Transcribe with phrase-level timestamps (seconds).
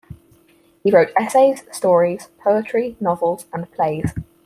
[0.83, 4.13] He wrote essays, stories, poetry, novels and plays.